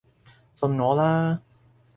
[0.55, 1.43] 信我啦